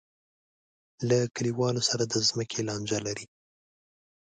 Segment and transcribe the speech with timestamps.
[1.07, 3.25] له کلیوالو سره د ځمکې لانجه لري.